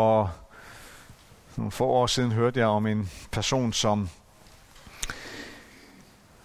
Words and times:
For 0.00 0.32
nogle 1.56 1.72
få 1.72 1.86
år 1.86 2.06
siden 2.06 2.32
hørte 2.32 2.60
jeg 2.60 2.68
om 2.68 2.86
en 2.86 3.10
person, 3.32 3.72
som 3.72 4.08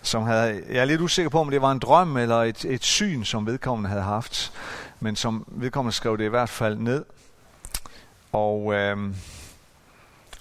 som 0.01 0.23
havde, 0.23 0.63
jeg 0.69 0.77
er 0.77 0.85
lidt 0.85 1.01
usikker 1.01 1.29
på, 1.29 1.39
om 1.39 1.49
det 1.49 1.61
var 1.61 1.71
en 1.71 1.79
drøm 1.79 2.17
eller 2.17 2.35
et, 2.35 2.65
et 2.65 2.83
syn, 2.83 3.23
som 3.23 3.45
vedkommende 3.45 3.89
havde 3.89 4.03
haft, 4.03 4.53
men 4.99 5.15
som 5.15 5.45
vedkommende 5.47 5.95
skrev 5.95 6.17
det 6.17 6.23
i 6.23 6.27
hvert 6.27 6.49
fald 6.49 6.77
ned. 6.77 7.05
Og, 8.31 8.73
øh, 8.73 8.97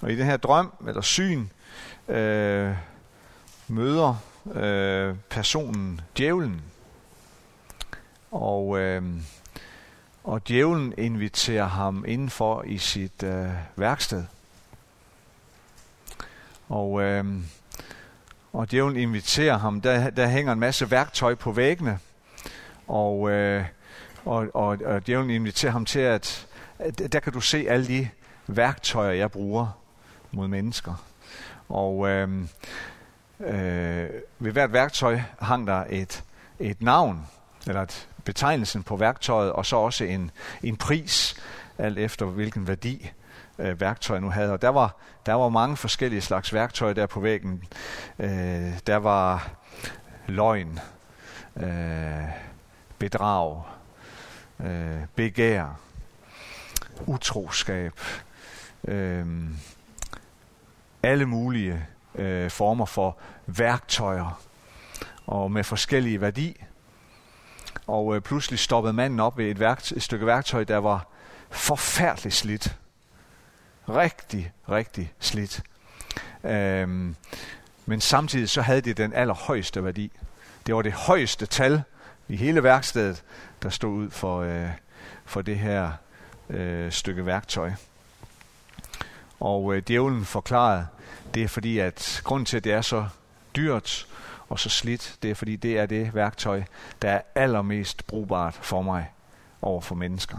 og 0.01 0.11
i 0.11 0.15
den 0.15 0.25
her 0.25 0.37
drøm 0.37 0.73
eller 0.87 1.01
syn 1.01 1.47
øh, 2.07 2.75
møder 3.67 4.15
øh, 4.53 5.15
personen 5.29 6.01
djævlen. 6.17 6.61
Og, 8.31 8.79
øh, 8.79 9.03
og 10.25 10.47
djævlen 10.47 10.93
inviterer 10.97 11.65
ham 11.65 12.05
indenfor 12.07 12.63
i 12.63 12.77
sit 12.77 13.23
øh, 13.23 13.49
værksted. 13.75 14.23
Og, 16.69 17.01
øh, 17.01 17.25
og 18.53 18.71
djævlen 18.71 18.97
inviterer 18.97 19.57
ham. 19.57 19.81
Der, 19.81 20.09
der 20.09 20.27
hænger 20.27 20.53
en 20.53 20.59
masse 20.59 20.91
værktøj 20.91 21.35
på 21.35 21.51
væggene. 21.51 21.99
Og, 22.87 23.29
øh, 23.29 23.65
og, 24.25 24.47
og, 24.53 24.77
og 24.85 25.07
djævlen 25.07 25.29
inviterer 25.29 25.71
ham 25.71 25.85
til, 25.85 25.99
at, 25.99 26.47
at 26.79 27.13
der 27.13 27.19
kan 27.19 27.33
du 27.33 27.41
se 27.41 27.65
alle 27.69 27.87
de 27.87 28.09
værktøjer, 28.47 29.11
jeg 29.11 29.31
bruger 29.31 29.79
mod 30.31 30.47
mennesker. 30.47 31.03
Og 31.69 32.09
øh, 32.09 32.29
øh, 33.39 34.09
ved 34.39 34.51
hvert 34.51 34.73
værktøj 34.73 35.19
hang 35.39 35.67
der 35.67 35.85
et, 35.89 36.23
et 36.59 36.81
navn, 36.81 37.27
eller 37.67 37.81
et 37.81 38.09
betegnelsen 38.25 38.83
på 38.83 38.95
værktøjet, 38.95 39.51
og 39.51 39.65
så 39.65 39.75
også 39.75 40.03
en, 40.03 40.31
en 40.63 40.77
pris, 40.77 41.35
alt 41.77 41.97
efter 41.97 42.25
hvilken 42.25 42.67
værdi 42.67 43.11
øh, 43.59 43.81
værktøj 43.81 44.19
nu 44.19 44.29
havde. 44.29 44.51
Og 44.51 44.61
der 44.61 44.69
var, 44.69 44.95
der 45.25 45.33
var 45.33 45.49
mange 45.49 45.77
forskellige 45.77 46.21
slags 46.21 46.53
værktøj 46.53 46.93
der 46.93 47.05
på 47.05 47.19
væggen. 47.19 47.63
Øh, 48.19 48.79
der 48.87 48.95
var 48.95 49.51
løgn, 50.27 50.79
øh, 51.57 52.23
bedrag, 52.99 53.63
øh, 54.59 55.01
begær, 55.15 55.79
utroskab, 57.05 57.99
øh, 58.87 59.25
alle 61.03 61.25
mulige 61.25 61.85
øh, 62.15 62.49
former 62.49 62.85
for 62.85 63.17
værktøjer 63.45 64.41
og 65.25 65.51
med 65.51 65.63
forskellige 65.63 66.21
værdi. 66.21 66.63
Og 67.87 68.15
øh, 68.15 68.21
pludselig 68.21 68.59
stoppede 68.59 68.93
manden 68.93 69.19
op 69.19 69.37
ved 69.37 69.45
et, 69.45 69.59
værkt, 69.59 69.91
et 69.91 70.03
stykke 70.03 70.25
værktøj, 70.25 70.63
der 70.63 70.77
var 70.77 71.07
forfærdeligt 71.49 72.35
slidt. 72.35 72.75
Rigtig, 73.89 74.51
rigtig 74.69 75.13
slidt. 75.19 75.63
Øhm, 76.43 77.15
men 77.85 78.01
samtidig 78.01 78.49
så 78.49 78.61
havde 78.61 78.81
det 78.81 78.97
den 78.97 79.13
allerhøjeste 79.13 79.83
værdi. 79.83 80.11
Det 80.65 80.75
var 80.75 80.81
det 80.81 80.93
højeste 80.93 81.45
tal 81.45 81.83
i 82.27 82.35
hele 82.35 82.63
værkstedet, 82.63 83.23
der 83.63 83.69
stod 83.69 83.93
ud 83.93 84.09
for, 84.09 84.41
øh, 84.41 84.69
for 85.25 85.41
det 85.41 85.59
her 85.59 85.91
øh, 86.49 86.91
stykke 86.91 87.25
værktøj. 87.25 87.71
Og 89.39 89.75
øh, 89.75 89.83
djævlen 89.87 90.25
forklarede, 90.25 90.87
det 91.33 91.43
er 91.43 91.47
fordi, 91.47 91.79
at 91.79 92.21
grunden 92.23 92.45
til, 92.45 92.57
at 92.57 92.63
det 92.63 92.73
er 92.73 92.81
så 92.81 93.07
dyrt 93.55 94.07
og 94.49 94.59
så 94.59 94.69
slidt, 94.69 95.17
det 95.21 95.31
er 95.31 95.35
fordi, 95.35 95.55
det 95.55 95.79
er 95.79 95.85
det 95.85 96.15
værktøj, 96.15 96.63
der 97.01 97.09
er 97.09 97.21
allermest 97.35 98.07
brugbart 98.07 98.53
for 98.53 98.81
mig 98.81 99.11
over 99.61 99.81
for 99.81 99.95
mennesker. 99.95 100.37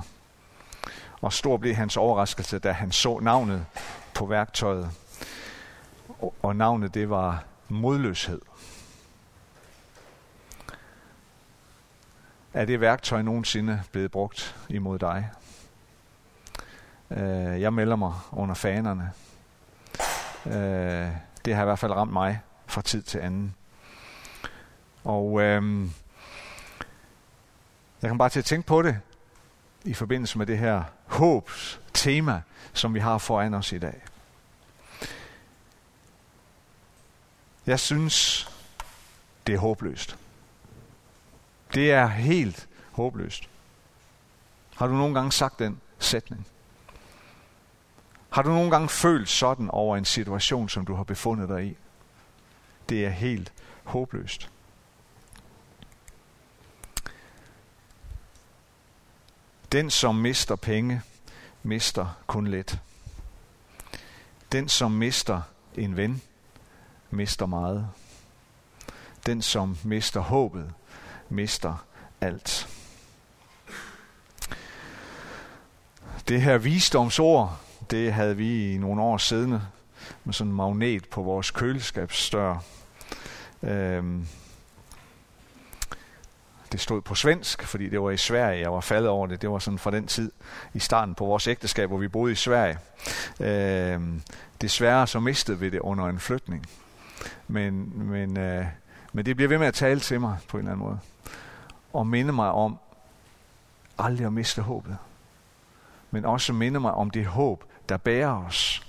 Og 1.21 1.33
stor 1.33 1.57
blev 1.57 1.75
hans 1.75 1.97
overraskelse, 1.97 2.59
da 2.59 2.73
han 2.73 2.93
så 2.93 3.19
navnet 3.19 3.67
på 4.15 4.27
værktøjet. 4.27 4.91
Og 6.43 6.57
navnet, 6.57 6.95
det 6.95 7.11
var 7.11 7.45
modløshed. 7.69 8.41
Er 12.55 12.65
det 12.65 12.81
værktøj 12.81 13.23
nogensinde 13.23 13.83
blevet 13.93 14.11
brugt 14.11 14.57
imod 14.69 14.99
dig? 14.99 15.31
Øh, 17.11 17.61
jeg 17.61 17.73
melder 17.73 17.97
mig 17.97 18.15
under 18.33 18.55
fanerne. 18.55 19.13
Øh, 20.47 21.09
det 21.45 21.55
har 21.55 21.63
i 21.63 21.65
hvert 21.65 21.79
fald 21.79 21.93
ramt 21.93 22.13
mig 22.13 22.41
fra 22.67 22.83
tid 22.83 23.03
til 23.03 23.19
anden. 23.19 23.55
Og 25.07 25.41
øh, 25.41 25.89
jeg 28.03 28.11
kan 28.11 28.19
bare 28.19 28.29
til 28.29 28.39
at 28.39 28.45
tænke 28.45 28.67
på 28.67 28.83
det 28.83 29.01
i 29.85 29.95
forbindelse 29.95 30.39
med 30.39 30.47
det 30.47 30.59
her 30.59 30.83
håbs 31.07 31.81
tema, 31.95 32.43
som 32.73 32.95
vi 32.95 33.01
har 33.01 33.19
foran 33.19 33.55
os 33.55 33.73
i 33.73 33.79
dag. 33.79 34.03
Jeg 37.67 37.81
synes, 37.81 38.49
det 39.47 39.55
er 39.55 39.59
håbløst. 39.59 40.17
Det 41.75 41.93
er 41.93 42.07
helt 42.07 42.69
håbløst. 42.93 43.49
Har 44.77 44.87
du 44.87 44.95
nogle 44.95 45.15
gange 45.15 45.33
sagt 45.33 45.59
den 45.59 45.81
sætning? 45.99 46.47
Har 48.31 48.43
du 48.43 48.49
nogle 48.49 48.71
gange 48.71 48.89
følt 48.89 49.29
sådan 49.29 49.71
over 49.71 49.97
en 49.97 50.05
situation, 50.05 50.69
som 50.69 50.87
du 50.87 50.95
har 50.95 51.05
befundet 51.05 51.49
dig 51.49 51.67
i? 51.67 51.77
Det 52.89 53.07
er 53.07 53.11
helt 53.11 53.53
håbløst. 53.85 54.51
Den, 59.77 59.91
som 59.91 60.15
mister 60.15 60.57
penge, 60.57 61.03
mister 61.63 62.19
kun 62.27 62.47
let. 62.47 62.81
Den, 64.53 64.69
som 64.69 64.91
mister 64.91 65.43
en 65.75 65.97
ven, 65.97 66.23
mister 67.11 67.47
meget. 67.47 67.89
Den, 69.27 69.43
som 69.43 69.79
mister 69.85 70.21
håbet, 70.21 70.73
mister 71.29 71.85
alt. 72.21 72.69
Det 76.29 76.43
her 76.43 76.59
visdomsord, 76.59 77.61
det 77.91 78.13
havde 78.13 78.37
vi 78.37 78.75
i 78.75 78.79
nogle 78.79 79.03
år 79.03 79.19
siden 79.19 79.51
med 80.25 80.35
sådan 80.35 80.51
en 80.51 80.57
magnet 80.57 81.09
på 81.09 81.23
vores 81.23 81.51
køleskabsdør. 81.51 82.59
Øhm, 83.63 84.29
det 86.77 86.83
stod 86.83 87.03
på 87.03 87.15
svensk, 87.15 87.63
fordi 87.63 87.89
det 87.89 88.03
var 88.03 88.11
i 88.11 88.17
Sverige, 88.17 88.61
jeg 88.61 88.73
var 88.73 88.81
faldet 88.81 89.09
over 89.09 89.27
det. 89.27 89.43
Det 89.43 89.51
var 89.51 89.59
sådan 89.59 89.79
fra 89.79 89.91
den 89.91 90.07
tid 90.07 90.33
i 90.75 90.79
starten 90.79 91.15
på 91.15 91.25
vores 91.25 91.47
ægteskab, 91.47 91.89
hvor 91.89 91.99
vi 91.99 92.09
boede 92.09 92.33
i 92.33 92.35
Sverige. 92.35 92.79
Øh, 93.41 94.01
desværre 94.61 95.07
så 95.07 95.21
mistede 95.21 95.59
vi 95.59 95.71
det 95.71 95.81
under 95.81 96.05
en 96.05 96.19
flytning. 96.19 96.67
Men, 97.49 97.93
men, 98.09 98.39
øh, 98.39 98.67
men 99.13 99.27
det 99.27 99.37
bliver 99.37 99.49
ved 99.49 99.59
med 99.59 99.67
at 99.67 99.75
tale 99.75 100.01
til 100.01 100.21
mig 100.21 100.39
på 100.49 100.57
en 100.57 100.61
eller 100.61 100.73
anden 100.73 100.87
måde. 100.87 100.99
Og 101.93 102.07
minde 102.07 102.33
mig 102.33 102.51
om 102.51 102.79
aldrig 103.99 104.27
at 104.27 104.33
miste 104.33 104.63
håbet. 104.63 104.97
Men 106.11 106.25
også 106.25 106.53
minde 106.53 106.81
mig 106.81 106.93
om 106.93 107.11
det 107.11 107.27
håb, 107.27 107.65
der 107.89 107.97
bærer 107.97 108.45
os. 108.47 108.87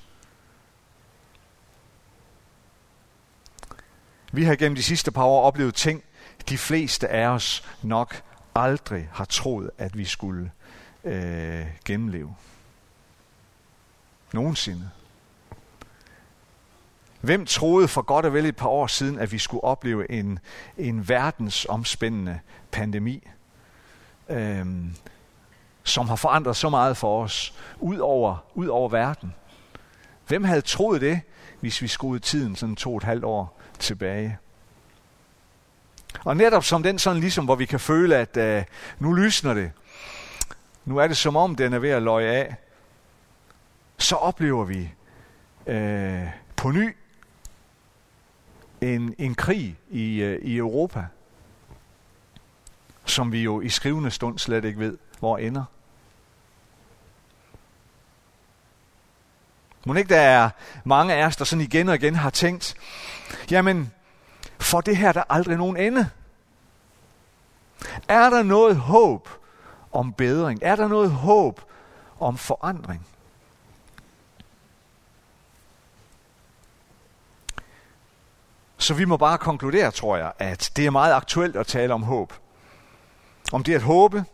Vi 4.31 4.43
har 4.43 4.55
gennem 4.55 4.75
de 4.75 4.83
sidste 4.83 5.11
par 5.11 5.23
år 5.23 5.43
oplevet 5.43 5.75
ting, 5.75 6.03
de 6.50 6.58
fleste 6.58 7.08
af 7.08 7.28
os 7.28 7.63
nok 7.81 8.24
aldrig 8.56 9.09
har 9.13 9.25
troet, 9.25 9.69
at 9.78 9.97
vi 9.97 10.06
skulle 10.06 10.52
øh, 11.03 11.66
gennemleve. 11.85 12.35
Nogensinde. 14.34 14.90
Hvem 17.22 17.46
troede 17.46 17.88
for 17.88 18.02
godt 18.02 18.26
og 18.26 18.34
vel 18.34 18.46
et 18.46 18.55
par 18.55 18.67
år 18.67 18.88
siden, 18.88 19.20
at 19.20 19.32
vi 19.32 19.38
skulle 19.38 19.64
opleve 19.64 20.11
en, 20.11 20.40
en 20.78 21.09
verdensomspændende 21.09 22.40
pandemi, 22.72 23.28
øh, 24.29 24.66
som 25.84 26.08
har 26.08 26.16
forandret 26.16 26.55
så 26.55 26.70
meget 26.70 26.97
for 26.97 27.23
os, 27.23 27.53
ud 27.79 27.97
over, 27.97 28.46
ud 28.55 28.67
over 28.67 28.90
verden? 28.90 29.34
Hvem 30.28 30.43
havde 30.43 30.61
troet 30.61 31.02
det, 31.02 31.22
hvis 31.59 31.82
vi 31.82 31.88
skruede 31.88 32.20
tiden 32.20 32.55
sådan 32.55 32.76
to 32.76 32.91
og 32.91 32.97
et 32.97 33.03
halvt 33.03 33.23
år 33.23 33.61
tilbage? 33.79 34.38
Og 36.28 36.38
netop 36.38 36.64
som 36.64 36.84
den 36.84 37.00
sådan 37.00 37.22
ligesom, 37.22 37.46
hvor 37.46 37.56
vi 37.56 37.66
kan 37.66 37.79
føle, 37.79 38.16
at 38.16 38.38
øh, 38.38 38.64
nu 39.00 39.14
lysner 39.14 39.53
det. 39.53 39.72
Nu 40.85 40.97
er 40.97 41.08
det 41.08 41.18
som 41.18 41.35
om, 41.35 41.56
den 41.56 41.74
er 41.74 41.79
ved 41.79 41.90
at 41.90 42.02
løje 42.02 42.28
af. 42.28 42.56
Så 43.97 44.16
oplever 44.16 44.64
vi 44.64 44.94
øh, 45.68 46.28
på 46.56 46.72
ny 46.72 46.96
en, 48.82 49.16
en 49.18 49.35
krig 49.35 49.78
i, 49.90 50.22
øh, 50.22 50.41
i 50.41 50.58
Europa, 50.58 51.06
som 53.06 53.32
vi 53.32 53.44
jo 53.44 53.62
i 53.62 53.70
skrivende 53.70 54.12
stund 54.12 54.40
slet 54.40 54.66
ikke 54.66 54.79
ved, 54.79 54.97
hvor 55.20 55.38
ender. 55.38 55.64
Må 59.85 59.94
ikke 59.94 60.14
der 60.14 60.22
er 60.22 60.50
mange 60.84 61.14
af 61.14 61.26
os, 61.26 61.35
der 61.35 61.46
sådan 61.46 61.64
igen 61.64 61.90
og 61.90 61.96
igen 61.96 62.16
har 62.16 62.29
tænkt, 62.29 62.76
jamen, 63.52 63.91
for 64.59 64.82
det 64.82 64.97
her 64.97 65.12
der 65.12 65.24
aldrig 65.29 65.58
nogen 65.58 65.78
ende? 65.78 66.09
Er 68.08 68.29
der 68.29 68.44
noget 68.44 68.78
håb 68.78 69.29
om 69.91 70.14
bedring? 70.14 70.59
Er 70.62 70.76
der 70.76 70.88
noget 70.88 71.12
håb 71.12 71.62
om 72.20 72.38
forandring? 72.38 73.08
Så 78.78 78.94
vi 78.94 79.06
må 79.06 79.18
bare 79.18 79.38
konkludere, 79.38 79.91
tror 79.91 80.18
jeg, 80.18 80.32
at 80.40 80.72
det 80.76 80.85
er 80.85 80.90
meget 80.90 81.14
aktuelt 81.14 81.56
at 81.56 81.68
tale 81.68 81.94
om 81.94 82.03
håb. 82.03 82.34
Om 83.52 83.64
det 83.64 83.76
at 83.76 83.82
håbe, 83.82 84.26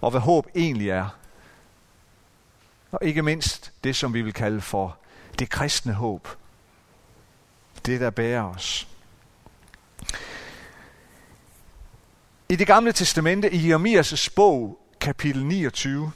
og 0.00 0.10
hvad 0.10 0.20
håb 0.20 0.46
egentlig 0.54 0.90
er. 0.90 1.08
Og 2.92 2.98
ikke 3.02 3.22
mindst 3.22 3.72
det, 3.84 3.96
som 3.96 4.14
vi 4.14 4.22
vil 4.22 4.32
kalde 4.32 4.60
for 4.60 4.96
det 5.38 5.50
kristne 5.50 5.92
håb. 5.92 6.28
Det, 7.86 8.00
der 8.00 8.10
bærer 8.10 8.42
os. 8.42 8.88
I 12.50 12.56
det 12.56 12.66
gamle 12.66 12.92
testamente, 12.92 13.52
i 13.52 13.72
Jeremias' 13.72 14.28
bog, 14.36 14.78
kapitel 15.00 15.46
29, 15.46 16.12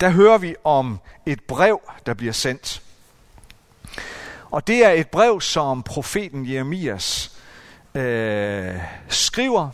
der 0.00 0.10
hører 0.10 0.38
vi 0.38 0.54
om 0.64 0.98
et 1.26 1.42
brev, 1.42 1.80
der 2.06 2.14
bliver 2.14 2.32
sendt. 2.32 2.82
Og 4.50 4.66
det 4.66 4.84
er 4.84 4.90
et 4.90 5.08
brev, 5.08 5.40
som 5.40 5.82
profeten 5.82 6.52
Jeremias 6.52 7.38
øh, 7.94 8.74
skriver 9.08 9.70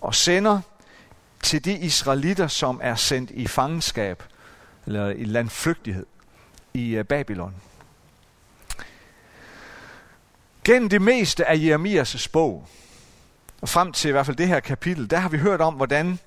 og 0.00 0.14
sender 0.14 0.60
til 1.42 1.64
de 1.64 1.78
israelitter, 1.78 2.48
som 2.48 2.80
er 2.82 2.94
sendt 2.94 3.30
i 3.30 3.46
fangenskab 3.46 4.22
eller 4.86 5.08
i 5.08 5.24
landflygtighed 5.24 6.06
i 6.74 6.90
øh, 6.90 7.04
Babylon. 7.04 7.54
Gennem 10.64 10.88
det 10.88 11.02
meste 11.02 11.46
af 11.46 11.56
Jeremias' 11.56 12.28
bog, 12.32 12.68
og 13.66 13.70
frem 13.70 13.92
til 13.92 14.08
i 14.08 14.12
hvert 14.12 14.26
fald 14.26 14.36
det 14.36 14.48
her 14.48 14.60
kapitel, 14.60 15.10
der 15.10 15.18
har 15.18 15.28
vi 15.28 15.38
hørt 15.38 15.60
om, 15.60 15.74
hvordan 15.74 16.18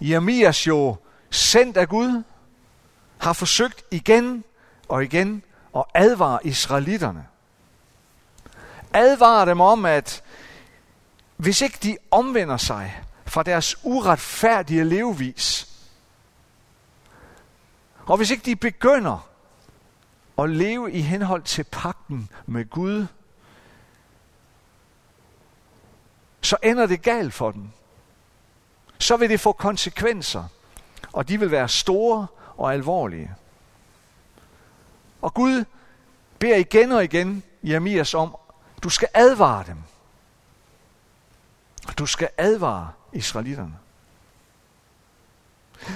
Jeremias 0.00 0.66
jo 0.66 0.96
sendt 1.30 1.76
af 1.76 1.88
Gud, 1.88 2.22
har 3.18 3.32
forsøgt 3.32 3.84
igen 3.90 4.44
og 4.88 5.04
igen 5.04 5.42
at 5.76 5.84
advare 5.94 6.38
israelitterne. 6.46 7.26
Advare 8.92 9.46
dem 9.46 9.60
om, 9.60 9.84
at 9.84 10.22
hvis 11.36 11.60
ikke 11.60 11.78
de 11.82 11.96
omvender 12.10 12.56
sig 12.56 13.02
fra 13.24 13.42
deres 13.42 13.76
uretfærdige 13.82 14.84
levevis, 14.84 15.68
og 18.06 18.16
hvis 18.16 18.30
ikke 18.30 18.44
de 18.44 18.56
begynder 18.56 19.28
at 20.38 20.50
leve 20.50 20.92
i 20.92 21.00
henhold 21.00 21.42
til 21.42 21.64
pakten 21.64 22.28
med 22.46 22.70
Gud, 22.70 23.06
så 26.46 26.56
ender 26.62 26.86
det 26.86 27.02
galt 27.02 27.34
for 27.34 27.50
dem. 27.50 27.70
Så 28.98 29.16
vil 29.16 29.30
det 29.30 29.40
få 29.40 29.52
konsekvenser, 29.52 30.44
og 31.12 31.28
de 31.28 31.40
vil 31.40 31.50
være 31.50 31.68
store 31.68 32.26
og 32.56 32.72
alvorlige. 32.72 33.34
Og 35.22 35.34
Gud 35.34 35.64
beder 36.38 36.56
igen 36.56 36.92
og 36.92 37.04
igen 37.04 37.42
Jeremias 37.62 38.14
om, 38.14 38.36
du 38.82 38.88
skal 38.88 39.08
advare 39.14 39.64
dem. 39.66 39.76
Du 41.98 42.06
skal 42.06 42.28
advare 42.36 42.90
israelitterne. 43.12 43.78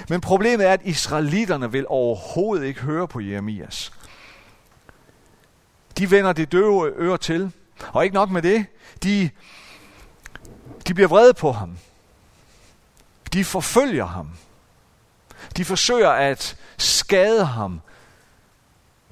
Men 0.08 0.20
problemet 0.20 0.66
er, 0.66 0.72
at 0.72 0.80
israelitterne 0.84 1.72
vil 1.72 1.86
overhovedet 1.88 2.66
ikke 2.66 2.80
høre 2.80 3.08
på 3.08 3.20
Jeremias. 3.20 3.92
De 5.98 6.10
vender 6.10 6.32
det 6.32 6.52
døve 6.52 6.92
øre 6.96 7.18
til. 7.18 7.52
Og 7.92 8.04
ikke 8.04 8.14
nok 8.14 8.30
med 8.30 8.42
det, 8.42 8.66
de, 9.02 9.30
de 10.88 10.94
bliver 10.94 11.08
vrede 11.08 11.34
på 11.34 11.52
ham. 11.52 11.78
De 13.32 13.44
forfølger 13.44 14.06
ham. 14.06 14.30
De 15.56 15.64
forsøger 15.64 16.10
at 16.10 16.56
skade 16.78 17.44
ham. 17.44 17.80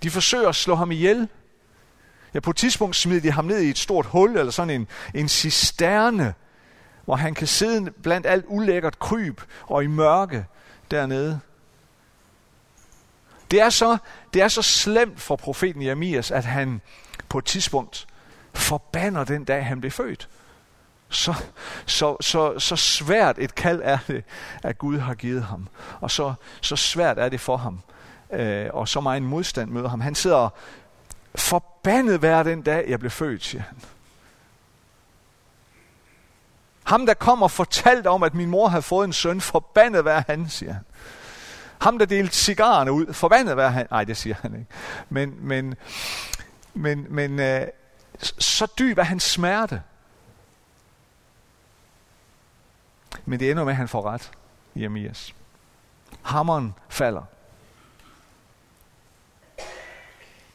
De 0.02 0.10
forsøger 0.10 0.48
at 0.48 0.54
slå 0.54 0.74
ham 0.74 0.90
ihjel. 0.90 1.28
Ja, 2.34 2.40
på 2.40 2.50
et 2.50 2.56
tidspunkt 2.56 2.96
smider 2.96 3.20
de 3.20 3.30
ham 3.30 3.44
ned 3.44 3.60
i 3.60 3.70
et 3.70 3.78
stort 3.78 4.06
hul, 4.06 4.36
eller 4.36 4.52
sådan 4.52 4.70
en, 4.70 4.88
en 5.14 5.28
cisterne, 5.28 6.34
hvor 7.04 7.16
han 7.16 7.34
kan 7.34 7.46
sidde 7.46 7.90
blandt 7.90 8.26
alt 8.26 8.44
ulækkert 8.48 8.98
kryb 8.98 9.40
og 9.62 9.84
i 9.84 9.86
mørke 9.86 10.46
dernede. 10.90 11.40
Det 13.50 13.60
er, 13.60 13.70
så, 13.70 13.98
det 14.34 14.42
er 14.42 14.48
så 14.48 14.62
slemt 14.62 15.20
for 15.20 15.36
profeten 15.36 15.82
Jeremias, 15.82 16.30
at 16.30 16.44
han 16.44 16.80
på 17.28 17.38
et 17.38 17.44
tidspunkt 17.44 18.06
forbander 18.54 19.24
den 19.24 19.44
dag, 19.44 19.66
han 19.66 19.80
blev 19.80 19.90
født. 19.90 20.28
Så, 21.08 21.34
så, 21.86 22.16
så, 22.20 22.58
så 22.58 22.76
svært 22.76 23.38
et 23.38 23.54
kald 23.54 23.80
er 23.84 23.98
det, 24.08 24.24
at 24.62 24.78
Gud 24.78 24.98
har 24.98 25.14
givet 25.14 25.44
ham. 25.44 25.68
Og 26.00 26.10
så, 26.10 26.34
så 26.60 26.76
svært 26.76 27.18
er 27.18 27.28
det 27.28 27.40
for 27.40 27.56
ham. 27.56 27.80
Øh, 28.32 28.66
og 28.72 28.88
så 28.88 29.00
meget 29.00 29.22
modstand 29.22 29.70
møder 29.70 29.88
ham. 29.88 30.00
Han 30.00 30.14
sidder 30.14 30.48
forbandet 31.34 32.18
hver 32.18 32.42
den 32.42 32.62
dag, 32.62 32.84
jeg 32.88 32.98
blev 32.98 33.10
født, 33.10 33.44
siger 33.44 33.62
han. 33.62 33.78
Ham, 36.84 37.06
der 37.06 37.14
kom 37.14 37.42
og 37.42 37.50
fortalte 37.50 38.06
om, 38.08 38.22
at 38.22 38.34
min 38.34 38.50
mor 38.50 38.68
havde 38.68 38.82
fået 38.82 39.04
en 39.04 39.12
søn, 39.12 39.40
forbandet 39.40 40.04
være 40.04 40.24
han, 40.26 40.48
siger 40.48 40.72
han. 40.72 40.82
Ham, 41.80 41.98
der 41.98 42.06
delte 42.06 42.36
cigarerne 42.36 42.92
ud, 42.92 43.12
forbandet 43.12 43.56
være 43.56 43.70
han. 43.70 43.86
Nej, 43.90 44.04
det 44.04 44.16
siger 44.16 44.36
han 44.42 44.54
ikke. 44.54 44.66
Men, 45.08 45.34
men, 45.40 45.74
men, 46.74 47.06
men 47.10 47.40
øh, 47.40 47.66
så 48.38 48.66
dyb 48.78 48.98
er 48.98 49.02
hans 49.02 49.22
smerte. 49.22 49.82
Men 53.24 53.40
det 53.40 53.50
ender 53.50 53.64
med, 53.64 53.72
at 53.72 53.76
han 53.76 53.88
får 53.88 54.02
ret, 54.02 54.30
Jeremias. 54.76 55.34
Hammeren 56.22 56.74
falder. 56.88 57.22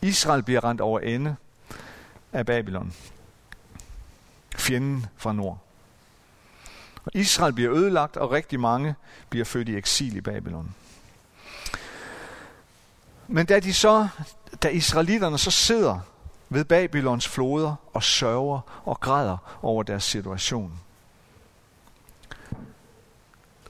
Israel 0.02 0.44
bliver 0.44 0.64
rent 0.64 0.82
over 0.82 1.00
ende 1.00 1.36
af 2.34 2.46
Babylon. 2.46 2.94
Fjenden 4.56 5.06
fra 5.18 5.34
nord. 5.34 5.60
Og 7.06 7.12
Israel 7.16 7.54
bliver 7.54 7.74
ødelagt, 7.74 8.18
og 8.18 8.32
rigtig 8.32 8.60
mange 8.60 8.96
bliver 9.30 9.46
født 9.46 9.70
i 9.70 9.76
eksil 9.76 10.16
i 10.16 10.22
Babylon. 10.22 10.76
Men 13.28 13.46
da 13.46 13.60
de 13.60 13.74
så, 13.74 14.08
da 14.64 14.68
israelitterne 14.68 15.38
så 15.38 15.52
sidder 15.52 16.00
ved 16.50 16.66
Babylons 16.66 17.28
floder 17.28 17.76
og 17.94 18.04
sørger 18.04 18.60
og 18.86 19.00
græder 19.00 19.38
over 19.62 19.84
deres 19.84 20.04
situation, 20.04 20.80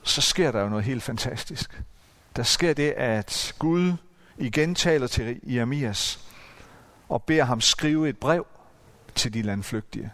så 0.03 0.21
sker 0.21 0.51
der 0.51 0.61
jo 0.61 0.69
noget 0.69 0.85
helt 0.85 1.03
fantastisk. 1.03 1.81
Der 2.35 2.43
sker 2.43 2.73
det, 2.73 2.91
at 2.91 3.55
Gud 3.59 3.93
igen 4.37 4.75
taler 4.75 5.07
til 5.07 5.39
Jeremias 5.43 6.19
og 7.09 7.23
beder 7.23 7.43
ham 7.43 7.61
skrive 7.61 8.09
et 8.09 8.17
brev 8.17 8.45
til 9.15 9.33
de 9.33 9.41
landflygtige. 9.41 10.11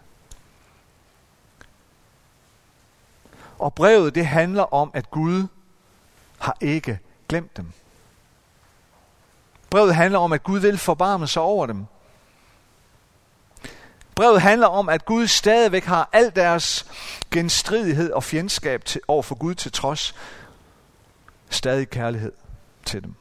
Og 3.58 3.74
brevet 3.74 4.14
det 4.14 4.26
handler 4.26 4.74
om, 4.74 4.90
at 4.94 5.10
Gud 5.10 5.46
har 6.38 6.56
ikke 6.60 6.98
glemt 7.28 7.56
dem. 7.56 7.72
Brevet 9.70 9.94
handler 9.94 10.18
om, 10.18 10.32
at 10.32 10.42
Gud 10.42 10.60
vil 10.60 10.78
forbarme 10.78 11.26
sig 11.26 11.42
over 11.42 11.66
dem. 11.66 11.86
Brevet 14.20 14.40
handler 14.40 14.66
om, 14.66 14.88
at 14.88 15.04
Gud 15.04 15.26
stadigvæk 15.26 15.84
har 15.84 16.08
al 16.12 16.32
deres 16.36 16.86
genstridighed 17.30 18.12
og 18.12 18.24
fjendskab 18.24 18.84
til, 18.84 19.00
over 19.08 19.22
for 19.22 19.34
Gud 19.34 19.54
til 19.54 19.72
trods. 19.72 20.14
Stadig 21.50 21.90
kærlighed 21.90 22.32
til 22.84 23.02
dem. 23.02 23.14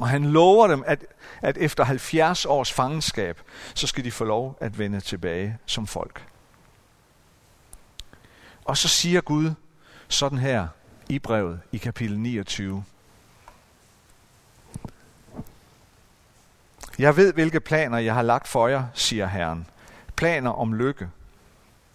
Og 0.00 0.08
han 0.08 0.24
lover 0.24 0.66
dem, 0.66 0.84
at, 0.86 1.04
at 1.42 1.56
efter 1.58 1.84
70 1.84 2.44
års 2.44 2.72
fangenskab, 2.72 3.40
så 3.74 3.86
skal 3.86 4.04
de 4.04 4.10
få 4.10 4.24
lov 4.24 4.56
at 4.60 4.78
vende 4.78 5.00
tilbage 5.00 5.58
som 5.66 5.86
folk. 5.86 6.26
Og 8.64 8.76
så 8.76 8.88
siger 8.88 9.20
Gud 9.20 9.50
sådan 10.08 10.38
her 10.38 10.68
i 11.08 11.18
brevet 11.18 11.60
i 11.72 11.78
kapitel 11.78 12.18
29. 12.18 12.84
Jeg 16.98 17.16
ved, 17.16 17.32
hvilke 17.32 17.60
planer 17.60 17.98
jeg 17.98 18.14
har 18.14 18.22
lagt 18.22 18.48
for 18.48 18.68
jer, 18.68 18.84
siger 18.94 19.26
Herren. 19.26 19.66
Planer 20.16 20.50
om 20.50 20.74
lykke, 20.74 21.08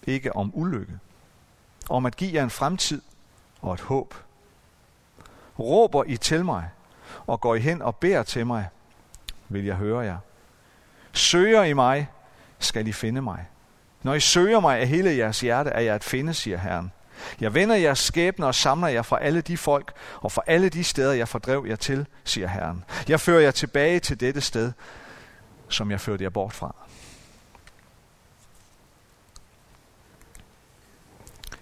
ikke 0.04 0.36
om 0.36 0.52
ulykke. 0.54 1.00
Om 1.90 2.06
at 2.06 2.16
give 2.16 2.34
jer 2.34 2.44
en 2.44 2.50
fremtid 2.50 3.02
og 3.62 3.74
et 3.74 3.82
håb. 3.82 4.16
Råber 5.60 6.04
I 6.08 6.18
til 6.18 6.46
mig, 6.46 6.70
og 7.28 7.42
går 7.42 7.56
I 7.56 7.60
hen 7.60 7.82
og 7.82 7.96
beder 7.96 8.24
til 8.24 8.48
mig, 8.48 8.70
vil 9.50 9.66
jeg 9.66 9.76
høre 9.76 10.00
jer. 10.00 10.18
Søger 11.14 11.64
I 11.64 11.74
mig, 11.74 12.10
skal 12.60 12.88
I 12.88 12.92
finde 12.92 13.22
mig. 13.22 13.48
Når 14.04 14.14
I 14.14 14.20
søger 14.20 14.60
mig 14.60 14.80
af 14.80 14.88
hele 14.88 15.18
jeres 15.18 15.40
hjerte, 15.40 15.70
er 15.70 15.80
jeg 15.80 15.96
at 15.96 16.04
finde, 16.04 16.34
siger 16.34 16.58
Herren. 16.58 16.92
Jeg 17.40 17.54
vender 17.54 17.76
jeres 17.76 18.00
skæbne 18.00 18.46
og 18.46 18.56
samler 18.56 18.88
jer 18.88 19.02
fra 19.02 19.20
alle 19.22 19.42
de 19.42 19.58
folk 19.58 19.94
og 20.16 20.32
fra 20.32 20.42
alle 20.48 20.70
de 20.70 20.84
steder, 20.84 21.14
jeg 21.14 21.28
fordrev 21.28 21.66
jer 21.70 21.76
til, 21.76 22.06
siger 22.24 22.48
Herren. 22.48 22.84
Jeg 23.08 23.20
fører 23.20 23.42
jer 23.42 23.52
tilbage 23.52 24.00
til 24.00 24.20
dette 24.20 24.42
sted, 24.42 24.72
som 25.70 25.92
jeg 25.92 26.02
førte 26.02 26.24
jer 26.24 26.30
bort 26.30 26.54
fra. 26.54 26.76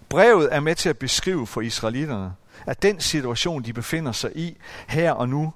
Brevet 0.10 0.54
er 0.56 0.60
med 0.60 0.76
til 0.76 0.90
at 0.90 0.98
beskrive 0.98 1.48
for 1.48 1.62
israelitterne, 1.62 2.34
at 2.66 2.82
den 2.82 3.00
situation, 3.00 3.64
de 3.64 3.74
befinder 3.74 4.12
sig 4.12 4.38
i 4.38 4.58
her 4.88 5.12
og 5.12 5.30
nu, 5.30 5.54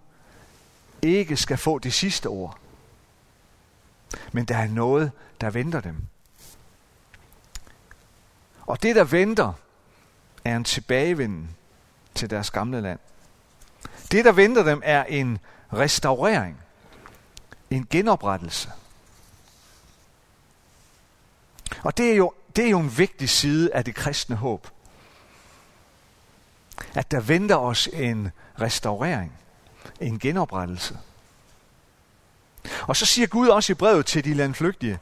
ikke 1.01 1.37
skal 1.37 1.57
få 1.57 1.79
det 1.79 1.93
sidste 1.93 2.27
ord. 2.27 2.57
Men 4.31 4.45
der 4.45 4.57
er 4.57 4.67
noget, 4.67 5.11
der 5.41 5.49
venter 5.49 5.81
dem. 5.81 5.95
Og 8.65 8.83
det, 8.83 8.95
der 8.95 9.03
venter, 9.03 9.53
er 10.45 10.55
en 10.55 10.63
tilbagevenden 10.63 11.49
til 12.15 12.29
deres 12.29 12.51
gamle 12.51 12.81
land. 12.81 12.99
Det, 14.11 14.25
der 14.25 14.31
venter 14.31 14.63
dem, 14.63 14.81
er 14.83 15.03
en 15.03 15.39
restaurering, 15.73 16.57
en 17.69 17.87
genoprettelse. 17.89 18.71
Og 21.83 21.97
det 21.97 22.11
er 22.11 22.15
jo, 22.15 22.33
det 22.55 22.65
er 22.65 22.69
jo 22.69 22.79
en 22.79 22.97
vigtig 22.97 23.29
side 23.29 23.73
af 23.73 23.85
det 23.85 23.95
kristne 23.95 24.35
håb. 24.35 24.67
At 26.93 27.11
der 27.11 27.19
venter 27.19 27.55
os 27.55 27.89
en 27.93 28.31
restaurering, 28.61 29.33
en 29.99 30.19
genoprettelse. 30.19 30.97
Og 32.81 32.95
så 32.95 33.05
siger 33.05 33.27
Gud 33.27 33.47
også 33.47 33.71
i 33.71 33.75
brevet 33.75 34.05
til 34.05 34.23
de 34.23 34.33
landflygtige, 34.33 34.99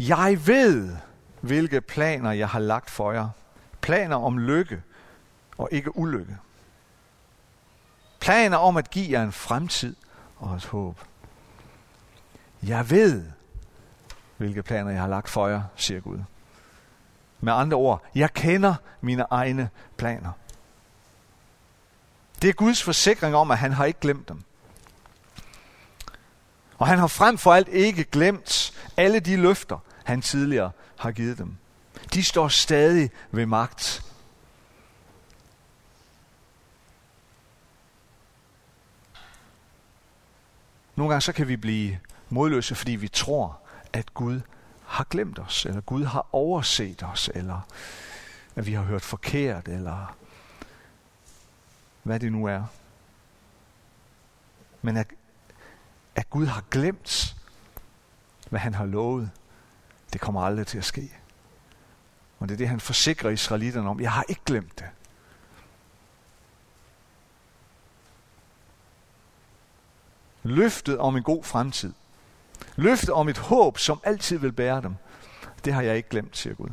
jeg 0.00 0.46
ved, 0.46 0.96
hvilke 1.40 1.80
planer 1.80 2.32
jeg 2.32 2.48
har 2.48 2.58
lagt 2.58 2.90
for 2.90 3.12
jer. 3.12 3.28
Planer 3.80 4.16
om 4.16 4.38
lykke 4.38 4.82
og 5.58 5.68
ikke 5.72 5.96
ulykke. 5.96 6.38
Planer 8.20 8.56
om 8.56 8.76
at 8.76 8.90
give 8.90 9.10
jer 9.10 9.22
en 9.22 9.32
fremtid 9.32 9.96
og 10.36 10.56
et 10.56 10.64
håb. 10.64 11.00
Jeg 12.62 12.90
ved, 12.90 13.24
hvilke 14.36 14.62
planer 14.62 14.90
jeg 14.90 15.00
har 15.00 15.08
lagt 15.08 15.28
for 15.28 15.48
jer, 15.48 15.62
siger 15.76 16.00
Gud. 16.00 16.18
Med 17.40 17.52
andre 17.52 17.76
ord, 17.76 18.04
jeg 18.14 18.32
kender 18.32 18.74
mine 19.00 19.26
egne 19.30 19.70
planer. 19.96 20.32
Det 22.42 22.50
er 22.50 22.54
Guds 22.54 22.82
forsikring 22.82 23.34
om, 23.34 23.50
at 23.50 23.58
han 23.58 23.72
har 23.72 23.84
ikke 23.84 24.00
glemt 24.00 24.28
dem. 24.28 24.42
Og 26.78 26.86
han 26.86 26.98
har 26.98 27.06
frem 27.06 27.38
for 27.38 27.52
alt 27.52 27.68
ikke 27.68 28.04
glemt 28.04 28.72
alle 28.96 29.20
de 29.20 29.36
løfter, 29.36 29.78
han 30.04 30.22
tidligere 30.22 30.70
har 30.98 31.10
givet 31.10 31.38
dem. 31.38 31.56
De 32.14 32.22
står 32.22 32.48
stadig 32.48 33.10
ved 33.30 33.46
magt. 33.46 34.04
Nogle 40.96 41.12
gange 41.12 41.20
så 41.20 41.32
kan 41.32 41.48
vi 41.48 41.56
blive 41.56 41.98
modløse, 42.28 42.74
fordi 42.74 42.92
vi 42.92 43.08
tror, 43.08 43.60
at 43.92 44.14
Gud 44.14 44.40
har 44.86 45.04
glemt 45.04 45.38
os, 45.38 45.66
eller 45.66 45.80
Gud 45.80 46.04
har 46.04 46.26
overset 46.32 47.02
os, 47.02 47.30
eller 47.34 47.60
at 48.56 48.66
vi 48.66 48.72
har 48.72 48.82
hørt 48.82 49.02
forkert, 49.02 49.68
eller 49.68 50.16
hvad 52.02 52.20
det 52.20 52.32
nu 52.32 52.44
er. 52.44 52.64
Men 54.82 54.96
at, 54.96 55.06
at 56.16 56.30
Gud 56.30 56.46
har 56.46 56.64
glemt, 56.70 57.36
hvad 58.50 58.60
han 58.60 58.74
har 58.74 58.86
lovet, 58.86 59.30
det 60.12 60.20
kommer 60.20 60.42
aldrig 60.42 60.66
til 60.66 60.78
at 60.78 60.84
ske. 60.84 61.10
Og 62.38 62.48
det 62.48 62.54
er 62.54 62.58
det, 62.58 62.68
han 62.68 62.80
forsikrer 62.80 63.30
israelitterne 63.30 63.88
om. 63.88 64.00
Jeg 64.00 64.12
har 64.12 64.24
ikke 64.28 64.42
glemt 64.46 64.78
det. 64.78 64.86
Løftet 70.42 70.98
om 70.98 71.16
en 71.16 71.22
god 71.22 71.44
fremtid. 71.44 71.92
Løftet 72.76 73.10
om 73.10 73.28
et 73.28 73.38
håb, 73.38 73.78
som 73.78 74.00
altid 74.04 74.38
vil 74.38 74.52
bære 74.52 74.82
dem. 74.82 74.94
Det 75.64 75.72
har 75.72 75.82
jeg 75.82 75.96
ikke 75.96 76.08
glemt, 76.08 76.36
siger 76.36 76.54
Gud. 76.54 76.70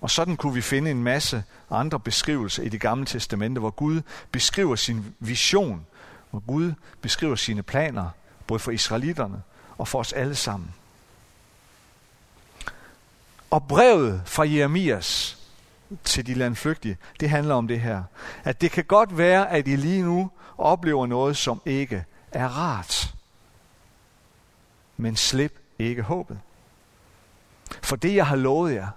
Og 0.00 0.10
sådan 0.10 0.36
kunne 0.36 0.54
vi 0.54 0.60
finde 0.60 0.90
en 0.90 1.02
masse 1.02 1.44
andre 1.70 2.00
beskrivelser 2.00 2.62
i 2.62 2.68
det 2.68 2.80
gamle 2.80 3.06
testamente, 3.06 3.58
hvor 3.58 3.70
Gud 3.70 4.02
beskriver 4.32 4.76
sin 4.76 5.14
vision, 5.18 5.86
hvor 6.30 6.40
Gud 6.40 6.72
beskriver 7.00 7.36
sine 7.36 7.62
planer, 7.62 8.10
både 8.46 8.60
for 8.60 8.70
israelitterne 8.70 9.42
og 9.78 9.88
for 9.88 9.98
os 9.98 10.12
alle 10.12 10.34
sammen. 10.34 10.74
Og 13.50 13.68
brevet 13.68 14.22
fra 14.24 14.48
Jeremias 14.48 15.38
til 16.04 16.26
de 16.26 16.34
landflygtige, 16.34 16.96
det 17.20 17.30
handler 17.30 17.54
om 17.54 17.68
det 17.68 17.80
her. 17.80 18.02
At 18.44 18.60
det 18.60 18.70
kan 18.70 18.84
godt 18.84 19.18
være, 19.18 19.50
at 19.50 19.68
I 19.68 19.76
lige 19.76 20.02
nu 20.02 20.30
oplever 20.58 21.06
noget, 21.06 21.36
som 21.36 21.62
ikke 21.64 22.04
er 22.32 22.48
rart. 22.48 23.14
Men 24.96 25.16
slip 25.16 25.58
ikke 25.78 26.02
håbet. 26.02 26.40
For 27.82 27.96
det, 27.96 28.14
jeg 28.14 28.26
har 28.26 28.36
lovet 28.36 28.74
jer, 28.74 28.88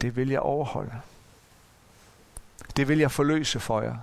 det 0.00 0.16
vil 0.16 0.28
jeg 0.28 0.40
overholde. 0.40 0.92
Det 2.76 2.88
vil 2.88 2.98
jeg 2.98 3.10
forløse 3.10 3.60
for 3.60 3.80
jer. 3.80 3.96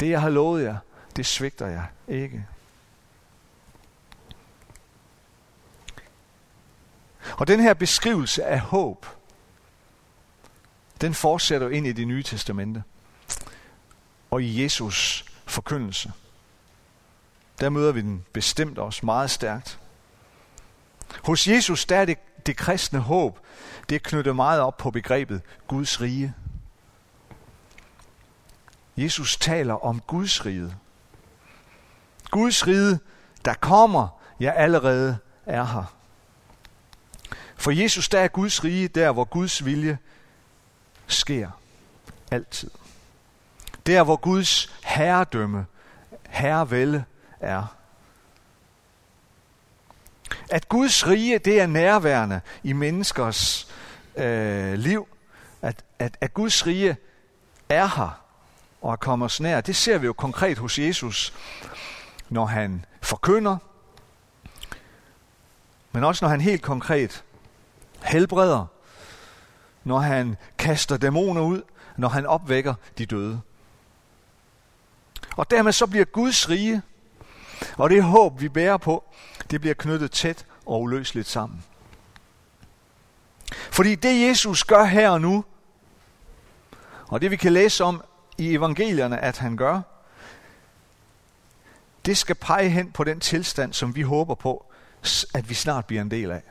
Det, 0.00 0.10
jeg 0.10 0.20
har 0.20 0.28
lovet 0.28 0.64
jer, 0.64 0.76
det 1.16 1.26
svigter 1.26 1.66
jeg 1.66 1.86
ikke. 2.08 2.46
Og 7.30 7.46
den 7.46 7.60
her 7.60 7.74
beskrivelse 7.74 8.44
af 8.44 8.60
håb, 8.60 9.06
den 11.00 11.14
fortsætter 11.14 11.68
ind 11.68 11.86
i 11.86 11.92
det 11.92 12.08
nye 12.08 12.22
testamente. 12.22 12.82
Og 14.30 14.42
i 14.42 14.62
Jesus 14.62 15.24
forkyndelse. 15.46 16.12
Der 17.60 17.68
møder 17.68 17.92
vi 17.92 18.00
den 18.00 18.24
bestemt 18.32 18.78
også 18.78 19.06
meget 19.06 19.30
stærkt. 19.30 19.78
Hos 21.24 21.48
Jesus, 21.48 21.84
der 21.84 21.96
er 21.96 22.04
det, 22.04 22.18
det 22.46 22.56
kristne 22.56 22.98
håb, 22.98 23.38
det 23.88 23.94
er 23.94 23.98
knyttet 23.98 24.36
meget 24.36 24.60
op 24.60 24.76
på 24.76 24.90
begrebet 24.90 25.42
Guds 25.68 26.00
rige. 26.00 26.34
Jesus 28.96 29.36
taler 29.36 29.84
om 29.84 30.00
Guds 30.00 30.46
rige. 30.46 30.74
Guds 32.30 32.66
rige, 32.66 32.98
der 33.44 33.54
kommer, 33.54 34.08
ja 34.40 34.50
allerede 34.50 35.18
er 35.46 35.64
her. 35.64 35.94
For 37.56 37.70
Jesus, 37.70 38.08
der 38.08 38.20
er 38.20 38.28
Guds 38.28 38.64
rige, 38.64 38.88
der 38.88 39.12
hvor 39.12 39.24
Guds 39.24 39.64
vilje 39.64 39.98
sker. 41.06 41.50
Altid. 42.30 42.70
Der 43.86 44.02
hvor 44.02 44.16
Guds 44.16 44.76
herredømme, 44.84 45.66
herrevælde 46.28 47.04
er. 47.40 47.76
At 50.50 50.68
Guds 50.68 51.06
rige, 51.06 51.38
det 51.38 51.60
er 51.60 51.66
nærværende 51.66 52.40
i 52.62 52.72
menneskers 52.72 53.68
øh, 54.16 54.74
liv. 54.74 55.08
At, 55.62 55.84
at, 55.98 56.16
at 56.20 56.34
Guds 56.34 56.66
rige 56.66 56.96
er 57.68 57.86
her 57.86 58.20
og 58.82 58.92
er 58.92 58.96
kommet 58.96 59.26
os 59.26 59.40
nær. 59.40 59.60
Det 59.60 59.76
ser 59.76 59.98
vi 59.98 60.06
jo 60.06 60.12
konkret 60.12 60.58
hos 60.58 60.78
Jesus, 60.78 61.32
når 62.28 62.46
han 62.46 62.84
forkynder, 63.02 63.56
men 65.92 66.04
også 66.04 66.24
når 66.24 66.30
han 66.30 66.40
helt 66.40 66.62
konkret 66.62 67.24
helbreder, 68.04 68.66
når 69.84 69.98
han 69.98 70.36
kaster 70.58 70.96
dæmoner 70.96 71.42
ud, 71.42 71.62
når 71.96 72.08
han 72.08 72.26
opvækker 72.26 72.74
de 72.98 73.06
døde. 73.06 73.40
Og 75.36 75.50
dermed 75.50 75.72
så 75.72 75.86
bliver 75.86 76.04
Guds 76.04 76.50
rige, 76.50 76.82
og 77.76 77.90
det 77.90 78.02
håb, 78.02 78.40
vi 78.40 78.48
bærer 78.48 78.76
på, 78.76 79.04
det 79.50 79.60
bliver 79.60 79.74
knyttet 79.74 80.10
tæt 80.10 80.46
og 80.66 80.82
uløseligt 80.82 81.28
sammen. 81.28 81.64
Fordi 83.70 83.94
det 83.94 84.28
Jesus 84.28 84.64
gør 84.64 84.84
her 84.84 85.10
og 85.10 85.20
nu, 85.20 85.44
og 87.08 87.20
det 87.20 87.30
vi 87.30 87.36
kan 87.36 87.52
læse 87.52 87.84
om 87.84 88.02
i 88.38 88.54
evangelierne, 88.54 89.18
at 89.18 89.38
han 89.38 89.56
gør, 89.56 89.80
det 92.06 92.18
skal 92.18 92.34
pege 92.34 92.68
hen 92.68 92.92
på 92.92 93.04
den 93.04 93.20
tilstand, 93.20 93.72
som 93.72 93.96
vi 93.96 94.02
håber 94.02 94.34
på, 94.34 94.66
at 95.34 95.48
vi 95.48 95.54
snart 95.54 95.86
bliver 95.86 96.02
en 96.02 96.10
del 96.10 96.30
af. 96.30 96.42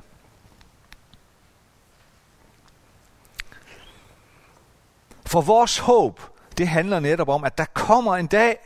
For 5.34 5.42
vores 5.42 5.78
håb, 5.78 6.22
det 6.58 6.68
handler 6.68 7.00
netop 7.00 7.30
om, 7.30 7.44
at 7.44 7.58
der 7.58 7.66
kommer 7.66 8.16
en 8.16 8.28
dag, 8.28 8.58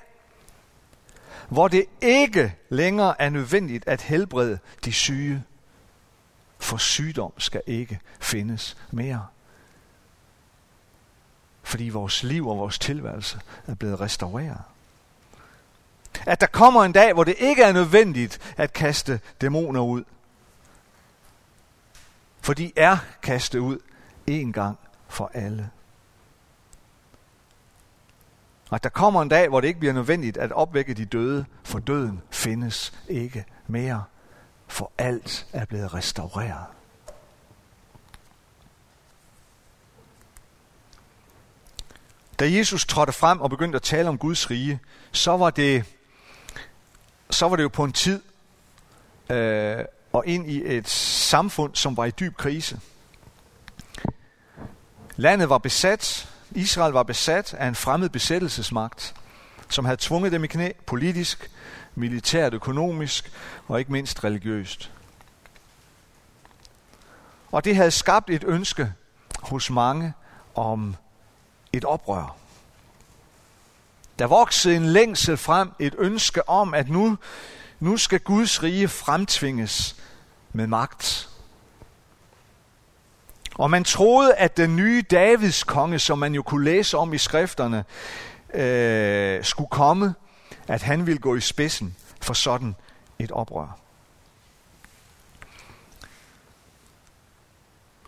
hvor 1.49 1.67
det 1.67 1.85
ikke 2.01 2.55
længere 2.69 3.21
er 3.21 3.29
nødvendigt 3.29 3.87
at 3.87 4.01
helbrede 4.01 4.59
de 4.85 4.91
syge. 4.91 5.43
For 6.59 6.77
sygdom 6.77 7.33
skal 7.37 7.61
ikke 7.67 7.99
findes 8.19 8.77
mere. 8.91 9.27
Fordi 11.63 11.89
vores 11.89 12.23
liv 12.23 12.47
og 12.47 12.57
vores 12.57 12.79
tilværelse 12.79 13.39
er 13.67 13.75
blevet 13.75 13.99
restaureret. 14.01 14.61
At 16.25 16.41
der 16.41 16.47
kommer 16.47 16.83
en 16.83 16.91
dag, 16.91 17.13
hvor 17.13 17.23
det 17.23 17.35
ikke 17.39 17.63
er 17.63 17.73
nødvendigt 17.73 18.53
at 18.57 18.73
kaste 18.73 19.19
dæmoner 19.41 19.81
ud. 19.81 20.03
For 22.41 22.53
de 22.53 22.71
er 22.75 22.97
kastet 23.21 23.59
ud 23.59 23.79
en 24.27 24.53
gang 24.53 24.79
for 25.07 25.31
alle. 25.33 25.69
Og 28.69 28.75
at 28.75 28.83
der 28.83 28.89
kommer 28.89 29.21
en 29.21 29.29
dag, 29.29 29.49
hvor 29.49 29.61
det 29.61 29.67
ikke 29.67 29.79
bliver 29.79 29.93
nødvendigt 29.93 30.37
at 30.37 30.51
opvække 30.51 30.93
de 30.93 31.05
døde, 31.05 31.45
for 31.63 31.79
døden 31.79 32.21
findes 32.29 32.93
ikke 33.07 33.45
mere, 33.67 34.03
for 34.67 34.91
alt 34.97 35.47
er 35.53 35.65
blevet 35.65 35.93
restaureret. 35.93 36.65
Da 42.39 42.51
Jesus 42.51 42.85
trådte 42.85 43.13
frem 43.13 43.41
og 43.41 43.49
begyndte 43.49 43.75
at 43.75 43.81
tale 43.81 44.09
om 44.09 44.17
Guds 44.17 44.51
rige, 44.51 44.79
så 45.11 45.37
var 45.37 45.49
det, 45.49 45.85
så 47.29 47.47
var 47.47 47.55
det 47.55 47.63
jo 47.63 47.69
på 47.69 47.83
en 47.83 47.93
tid, 47.93 48.21
øh, 49.29 49.85
og 50.13 50.23
ind 50.27 50.51
i 50.51 50.61
et 50.65 50.89
samfund, 50.89 51.75
som 51.75 51.97
var 51.97 52.05
i 52.05 52.11
dyb 52.11 52.37
krise. 52.37 52.79
Landet 55.15 55.49
var 55.49 55.57
besat, 55.57 56.26
Israel 56.51 56.91
var 56.93 57.03
besat 57.03 57.53
af 57.53 57.67
en 57.67 57.75
fremmed 57.75 58.09
besættelsesmagt, 58.09 59.15
som 59.69 59.85
havde 59.85 59.97
tvunget 60.01 60.31
dem 60.31 60.43
i 60.43 60.47
knæ 60.47 60.71
politisk, 60.85 61.51
militært, 61.95 62.53
økonomisk 62.53 63.31
og 63.67 63.79
ikke 63.79 63.91
mindst 63.91 64.23
religiøst. 64.23 64.91
Og 67.51 67.65
det 67.65 67.75
havde 67.75 67.91
skabt 67.91 68.29
et 68.29 68.43
ønske 68.43 68.93
hos 69.39 69.69
mange 69.69 70.13
om 70.55 70.95
et 71.73 71.85
oprør. 71.85 72.35
Der 74.19 74.27
voksede 74.27 74.75
en 74.75 74.85
længsel 74.85 75.37
frem, 75.37 75.71
et 75.79 75.95
ønske 75.97 76.49
om, 76.49 76.73
at 76.73 76.89
nu, 76.89 77.17
nu 77.79 77.97
skal 77.97 78.19
Guds 78.19 78.63
rige 78.63 78.87
fremtvinges 78.87 79.95
med 80.53 80.67
magt. 80.67 81.29
Og 83.57 83.71
man 83.71 83.83
troede, 83.83 84.35
at 84.35 84.57
den 84.57 84.75
nye 84.75 85.01
Davids 85.01 85.63
konge, 85.63 85.99
som 85.99 86.19
man 86.19 86.33
jo 86.33 86.41
kunne 86.41 86.65
læse 86.65 86.97
om 86.97 87.13
i 87.13 87.17
skrifterne, 87.17 87.85
øh, 88.53 89.43
skulle 89.43 89.69
komme, 89.69 90.15
at 90.67 90.81
han 90.81 91.07
ville 91.07 91.19
gå 91.19 91.35
i 91.35 91.41
spidsen 91.41 91.95
for 92.21 92.33
sådan 92.33 92.75
et 93.19 93.31
oprør. 93.31 93.77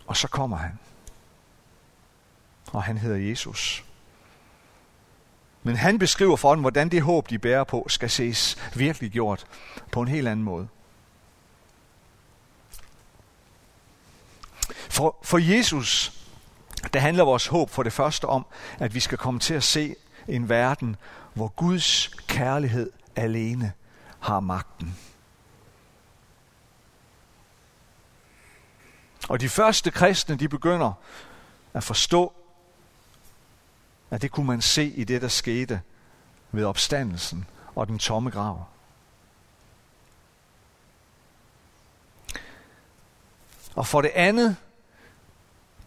Og 0.06 0.16
så 0.16 0.28
kommer 0.28 0.56
han. 0.56 0.78
Og 2.72 2.82
han 2.82 2.98
hedder 2.98 3.16
Jesus. 3.16 3.84
Men 5.62 5.76
han 5.76 5.98
beskriver 5.98 6.36
for 6.36 6.54
dem, 6.54 6.60
hvordan 6.60 6.88
det 6.88 7.02
håb, 7.02 7.30
de 7.30 7.38
bærer 7.38 7.64
på, 7.64 7.86
skal 7.88 8.10
ses 8.10 8.58
virkelig 8.74 9.10
gjort 9.10 9.46
på 9.92 10.02
en 10.02 10.08
helt 10.08 10.28
anden 10.28 10.44
måde. 10.44 10.68
For, 14.90 15.16
for 15.22 15.38
Jesus, 15.38 16.12
der 16.92 17.00
handler 17.00 17.24
vores 17.24 17.46
håb 17.46 17.70
for 17.70 17.82
det 17.82 17.92
første 17.92 18.24
om, 18.24 18.46
at 18.78 18.94
vi 18.94 19.00
skal 19.00 19.18
komme 19.18 19.40
til 19.40 19.54
at 19.54 19.62
se 19.62 19.96
en 20.28 20.48
verden, 20.48 20.96
hvor 21.34 21.48
Guds 21.48 22.08
kærlighed 22.08 22.92
alene 23.16 23.72
har 24.20 24.40
magten. 24.40 24.98
Og 29.28 29.40
de 29.40 29.48
første 29.48 29.90
kristne, 29.90 30.36
de 30.36 30.48
begynder 30.48 30.92
at 31.74 31.84
forstå, 31.84 32.32
at 34.10 34.22
det 34.22 34.30
kunne 34.30 34.46
man 34.46 34.62
se 34.62 34.84
i 34.84 35.04
det, 35.04 35.22
der 35.22 35.28
skete 35.28 35.80
ved 36.52 36.64
opstandelsen 36.64 37.46
og 37.74 37.86
den 37.86 37.98
tomme 37.98 38.30
grav. 38.30 38.66
Og 43.74 43.86
for 43.86 44.00
det 44.00 44.10
andet 44.14 44.56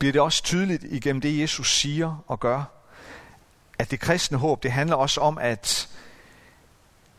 bliver 0.04 0.12
det 0.12 0.22
også 0.22 0.44
tydeligt 0.44 0.84
igennem 0.84 1.22
det, 1.22 1.40
Jesus 1.40 1.80
siger 1.80 2.24
og 2.28 2.40
gør, 2.40 2.64
at 3.80 3.92
det 3.92 4.00
kristne 4.00 4.38
håb, 4.38 4.64
det 4.64 4.72
handler 4.72 4.96
også 4.96 5.22
om, 5.22 5.38
at, 5.38 5.90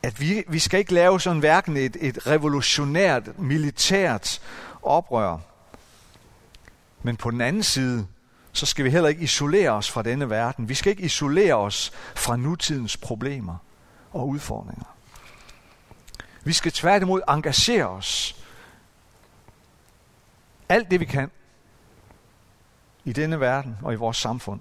at 0.03 0.21
vi, 0.21 0.45
vi 0.49 0.59
skal 0.59 0.79
ikke 0.79 0.95
lave 0.95 1.21
sådan 1.21 1.39
hverken 1.39 1.77
et, 1.77 1.97
et 2.01 2.27
revolutionært, 2.27 3.39
militært 3.39 4.41
oprør, 4.83 5.39
men 7.03 7.17
på 7.17 7.31
den 7.31 7.41
anden 7.41 7.63
side, 7.63 8.07
så 8.53 8.67
skal 8.67 8.85
vi 8.85 8.91
heller 8.91 9.09
ikke 9.09 9.23
isolere 9.23 9.71
os 9.71 9.91
fra 9.91 10.03
denne 10.03 10.31
verden. 10.31 10.69
Vi 10.69 10.75
skal 10.75 10.91
ikke 10.91 11.03
isolere 11.03 11.55
os 11.55 11.93
fra 12.15 12.37
nutidens 12.37 12.97
problemer 12.97 13.57
og 14.13 14.29
udfordringer. 14.29 14.97
Vi 16.45 16.53
skal 16.53 16.73
tværtimod 16.73 17.23
engagere 17.29 17.87
os 17.87 18.37
alt 20.69 20.91
det 20.91 21.01
vi 21.01 21.05
kan 21.05 21.31
i 23.05 23.13
denne 23.13 23.41
verden 23.41 23.79
og 23.83 23.93
i 23.93 23.97
vores 23.97 24.17
samfund, 24.17 24.61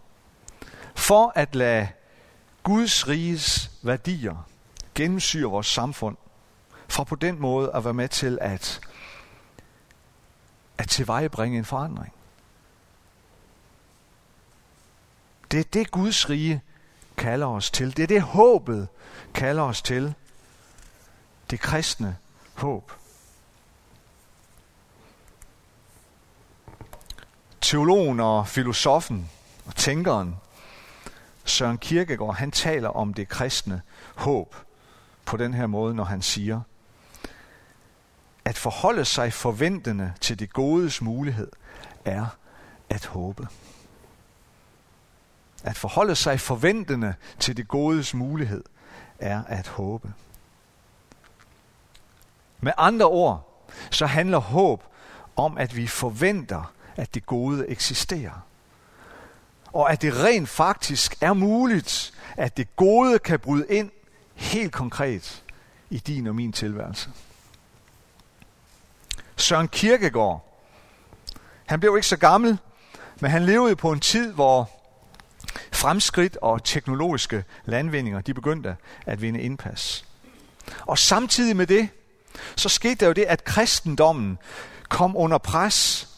for 0.96 1.32
at 1.36 1.56
lade 1.56 1.88
Guds 2.64 3.08
riges 3.08 3.72
værdier 3.82 4.48
gennemsyre 4.96 5.50
vores 5.50 5.68
samfund, 5.68 6.18
for 6.88 7.04
på 7.04 7.16
den 7.16 7.40
måde 7.40 7.72
at 7.76 7.84
være 7.84 7.94
med 7.94 8.08
til 8.08 8.38
at, 8.42 8.82
at 10.78 10.90
tilvejebringe 10.90 11.58
en 11.58 11.66
forandring. 11.66 12.14
Det 15.52 15.60
er 15.60 15.64
det 15.74 15.92
Guds 15.92 16.30
rige 16.30 16.62
kalder 17.18 17.48
os 17.48 17.72
til. 17.72 17.98
Det 17.98 18.04
er 18.04 18.08
det 18.08 18.22
håbet 18.22 18.88
kalder 19.34 19.64
os 19.64 19.82
til. 19.82 20.14
Det 21.50 21.60
kristne 21.60 22.18
håb. 22.54 22.92
Teologen 27.64 28.20
og 28.20 28.48
filosofen 28.48 29.30
og 29.66 29.76
tænkeren 29.76 30.36
Søren 31.46 31.78
Kierkegaard, 31.78 32.36
han 32.36 32.52
taler 32.52 32.90
om 32.90 33.14
det 33.14 33.30
kristne 33.30 33.82
håb 34.16 34.56
på 35.26 35.38
den 35.38 35.54
her 35.54 35.68
måde, 35.68 35.96
når 35.96 36.04
han 36.04 36.22
siger, 36.22 36.62
at 38.46 38.58
forholde 38.58 39.06
sig 39.06 39.34
forventende 39.34 40.14
til 40.22 40.40
det 40.40 40.54
godes 40.54 41.02
mulighed 41.02 41.52
er 42.06 42.26
at 42.90 43.06
håbe. 43.06 43.48
At 45.64 45.78
forholde 45.78 46.16
sig 46.16 46.40
forventende 46.40 47.14
til 47.40 47.58
det 47.58 47.68
godes 47.68 48.14
mulighed 48.14 48.64
er 49.20 49.44
at 49.48 49.68
håbe. 49.68 50.14
Med 52.60 52.72
andre 52.78 53.06
ord, 53.06 53.68
så 53.92 54.06
handler 54.06 54.38
håb 54.38 54.84
om, 55.36 55.58
at 55.58 55.76
vi 55.76 55.88
forventer, 55.88 56.74
at 56.96 57.14
det 57.14 57.26
gode 57.26 57.68
eksisterer. 57.68 58.46
Og 59.66 59.92
at 59.92 60.02
det 60.02 60.14
rent 60.24 60.50
faktisk 60.50 61.16
er 61.22 61.34
muligt, 61.34 62.14
at 62.38 62.58
det 62.58 62.76
gode 62.76 63.20
kan 63.20 63.40
bryde 63.40 63.66
ind 63.70 63.92
helt 64.36 64.72
konkret 64.72 65.44
i 65.90 65.98
din 65.98 66.28
og 66.28 66.36
min 66.36 66.52
tilværelse. 66.52 67.10
Søren 69.36 69.68
Kierkegaard, 69.68 70.60
han 71.66 71.80
blev 71.80 71.96
ikke 71.96 72.08
så 72.08 72.18
gammel, 72.18 72.58
men 73.20 73.32
han 73.32 73.46
levede 73.46 73.76
på 73.76 73.92
en 73.92 74.00
tid, 74.00 74.32
hvor 74.34 74.70
fremskridt 75.72 76.38
og 76.42 76.64
teknologiske 76.64 77.44
landvindinger, 77.66 78.22
de 78.22 78.34
begyndte 78.34 78.76
at 79.06 79.22
vinde 79.22 79.42
indpas. 79.42 80.06
Og 80.80 80.98
samtidig 80.98 81.56
med 81.56 81.68
det, 81.68 81.90
så 82.56 82.70
skete 82.70 82.96
der 82.96 83.08
jo 83.08 83.14
det, 83.14 83.24
at 83.24 83.44
kristendommen 83.44 84.38
kom 84.90 85.18
under 85.18 85.38
pres. 85.38 86.10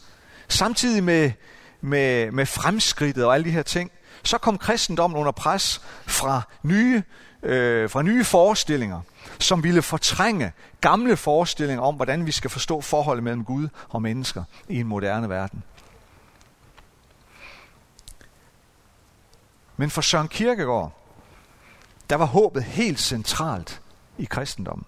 Samtidig 0.48 1.04
med, 1.04 1.32
med, 1.80 2.30
med 2.30 2.46
fremskridtet 2.46 3.24
og 3.24 3.34
alle 3.34 3.44
de 3.44 3.50
her 3.50 3.62
ting, 3.62 3.90
så 4.22 4.38
kom 4.38 4.58
kristendommen 4.58 5.18
under 5.18 5.32
pres 5.32 5.80
fra 6.06 6.42
nye, 6.62 7.02
øh, 7.42 7.90
fra 7.90 8.02
nye 8.02 8.24
forestillinger, 8.24 9.00
som 9.38 9.62
ville 9.62 9.82
fortrænge 9.82 10.52
gamle 10.80 11.16
forestillinger 11.16 11.82
om, 11.82 11.94
hvordan 11.94 12.26
vi 12.26 12.32
skal 12.32 12.50
forstå 12.50 12.80
forholdet 12.80 13.24
mellem 13.24 13.44
Gud 13.44 13.68
og 13.88 14.02
mennesker 14.02 14.44
i 14.68 14.80
en 14.80 14.86
moderne 14.86 15.28
verden. 15.28 15.62
Men 19.76 19.90
for 19.90 20.00
Søren 20.00 20.28
Kierkegaard, 20.28 20.92
der 22.10 22.16
var 22.16 22.24
håbet 22.24 22.64
helt 22.64 23.00
centralt 23.00 23.80
i 24.18 24.24
kristendommen 24.24 24.84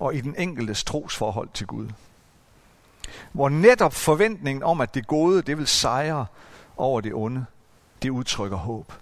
og 0.00 0.14
i 0.14 0.20
den 0.20 0.34
enkeltes 0.38 0.84
trosforhold 0.84 1.48
til 1.54 1.66
Gud. 1.66 1.88
Hvor 3.32 3.48
netop 3.48 3.94
forventningen 3.94 4.62
om, 4.62 4.80
at 4.80 4.94
det 4.94 5.06
gode, 5.06 5.42
det 5.42 5.58
vil 5.58 5.66
sejre 5.66 6.26
over 6.76 7.00
det 7.00 7.14
onde, 7.14 7.46
det 8.02 8.10
udtrykker 8.10 8.56
håb. 8.56 8.92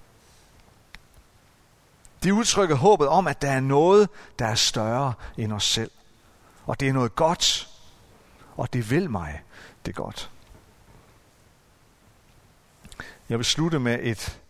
Det 2.22 2.30
udtrykker 2.30 2.76
håbet 2.76 3.08
om, 3.08 3.26
at 3.26 3.42
der 3.42 3.50
er 3.50 3.60
noget, 3.60 4.08
der 4.38 4.46
er 4.46 4.54
større 4.54 5.12
end 5.36 5.52
os 5.52 5.64
selv. 5.64 5.90
Og 6.66 6.80
det 6.80 6.88
er 6.88 6.92
noget 6.92 7.14
godt, 7.16 7.68
og 8.56 8.72
det 8.72 8.90
vil 8.90 9.10
mig 9.10 9.42
det 9.86 9.94
godt. 9.94 10.30
Jeg 13.28 13.38
vil 13.38 13.44
slutte 13.44 13.78
med 13.78 13.98
et 14.02 14.40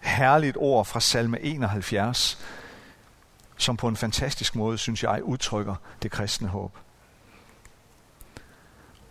herligt 0.00 0.56
ord 0.60 0.84
fra 0.84 1.00
salme 1.00 1.40
71, 1.40 2.38
som 3.56 3.76
på 3.76 3.88
en 3.88 3.96
fantastisk 3.96 4.54
måde, 4.54 4.78
synes 4.78 5.02
jeg, 5.02 5.22
udtrykker 5.22 5.74
det 6.02 6.10
kristne 6.10 6.48
håb. 6.48 6.78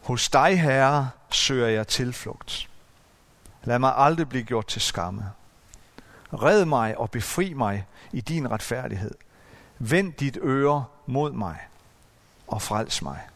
Hos 0.06 0.30
dig, 0.30 0.62
Herre, 0.62 1.10
søger 1.30 1.68
jeg 1.68 1.88
tilflugt. 1.88 2.70
Lad 3.64 3.80
mig 3.80 3.94
aldrig 3.98 4.30
blive 4.30 4.44
gjort 4.44 4.68
til 4.68 4.82
skamme. 4.82 5.32
Red 6.34 6.66
mig 6.66 6.98
og 6.98 7.12
befri 7.12 7.54
mig 7.54 7.86
i 8.12 8.22
din 8.22 8.52
retfærdighed. 8.52 9.12
Vend 9.80 10.14
dit 10.14 10.38
øre 10.42 10.86
mod 11.06 11.32
mig 11.32 11.60
og 12.48 12.62
frels 12.62 13.02
mig. 13.02 13.28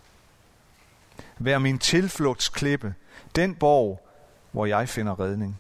Vær 1.38 1.58
min 1.58 1.80
tilflugtsklippe, 1.80 2.96
den 3.36 3.56
borg, 3.56 4.10
hvor 4.52 4.66
jeg 4.66 4.90
finder 4.90 5.20
redning 5.20 5.60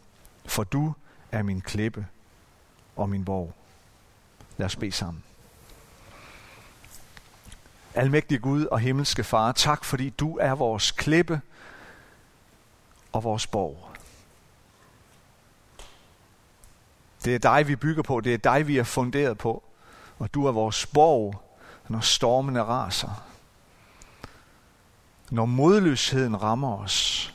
for 0.49 0.63
du 0.63 0.93
er 1.31 1.43
min 1.43 1.61
klippe 1.61 2.07
og 2.95 3.09
min 3.09 3.25
borg. 3.25 3.53
Lad 4.57 4.65
os 4.65 4.75
bede 4.75 4.91
sammen. 4.91 5.23
Almægtige 7.93 8.39
Gud 8.39 8.65
og 8.65 8.79
himmelske 8.79 9.23
Far, 9.23 9.51
tak 9.51 9.85
fordi 9.85 10.09
du 10.09 10.37
er 10.37 10.51
vores 10.51 10.91
klippe 10.91 11.41
og 13.11 13.23
vores 13.23 13.47
borg. 13.47 13.89
Det 17.25 17.35
er 17.35 17.39
dig, 17.39 17.67
vi 17.67 17.75
bygger 17.75 18.03
på. 18.03 18.21
Det 18.21 18.33
er 18.33 18.37
dig, 18.37 18.67
vi 18.67 18.77
er 18.77 18.83
funderet 18.83 19.37
på. 19.37 19.63
Og 20.19 20.33
du 20.33 20.45
er 20.45 20.51
vores 20.51 20.85
borg, 20.85 21.41
når 21.87 21.99
stormene 21.99 22.63
raser. 22.63 23.25
Når 25.29 25.45
modløsheden 25.45 26.41
rammer 26.41 26.77
os 26.77 27.33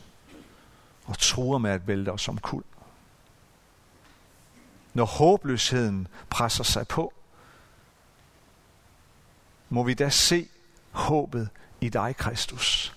og 1.04 1.18
truer 1.18 1.58
med 1.58 1.70
at 1.70 1.86
vælte 1.86 2.08
os 2.08 2.28
om 2.28 2.38
kul. 2.38 2.62
Når 4.94 5.04
håbløsheden 5.04 6.08
presser 6.30 6.64
sig 6.64 6.88
på, 6.88 7.12
må 9.74 9.82
vi 9.82 9.94
da 9.94 10.08
se 10.08 10.48
håbet 10.90 11.48
i 11.80 11.88
dig, 11.88 12.16
Kristus. 12.16 12.94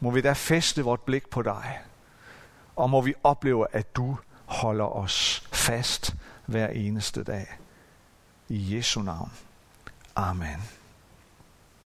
Må 0.00 0.10
vi 0.10 0.20
da 0.20 0.32
feste 0.32 0.84
vort 0.84 1.00
blik 1.00 1.30
på 1.30 1.42
dig. 1.42 1.80
Og 2.76 2.90
må 2.90 3.00
vi 3.00 3.14
opleve, 3.22 3.66
at 3.72 3.96
du 3.96 4.16
holder 4.46 4.84
os 4.84 5.48
fast 5.52 6.14
hver 6.46 6.68
eneste 6.68 7.24
dag. 7.24 7.58
I 8.48 8.76
Jesu 8.76 9.02
navn. 9.02 9.32
Amen. 10.16 10.81